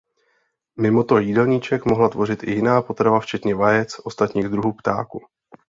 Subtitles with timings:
[0.79, 5.19] Mimoto jídelníček mohla tvořit i jiná potrava včetně vajec ostatních druhů ptáků.